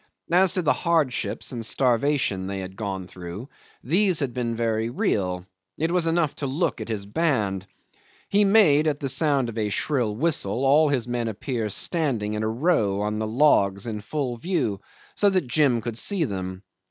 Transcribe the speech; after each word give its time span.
As 0.31 0.53
to 0.53 0.63
the 0.63 0.73
hardships 0.73 1.51
and 1.51 1.63
starvation 1.63 2.47
they 2.47 2.57
had 2.57 2.75
gone 2.75 3.05
through, 3.07 3.49
these 3.83 4.19
had 4.21 4.33
been 4.33 4.55
very 4.55 4.89
real; 4.89 5.45
it 5.77 5.91
was 5.91 6.07
enough 6.07 6.35
to 6.37 6.47
look 6.47 6.81
at 6.81 6.87
his 6.89 7.05
band. 7.05 7.67
He 8.27 8.43
made, 8.43 8.87
at 8.87 8.99
the 8.99 9.07
sound 9.09 9.47
of 9.47 9.59
a 9.59 9.69
shrill 9.69 10.15
whistle, 10.15 10.65
all 10.65 10.89
his 10.89 11.07
men 11.07 11.27
appear 11.27 11.69
standing 11.69 12.33
in 12.33 12.41
a 12.41 12.49
row 12.49 13.01
on 13.01 13.19
the 13.19 13.27
logs 13.27 13.85
in 13.85 14.01
full 14.01 14.37
view, 14.37 14.81
so 15.13 15.29
that 15.29 15.45
Jim 15.45 15.81
could 15.81 15.99
see 15.99 16.23
them. 16.23 16.63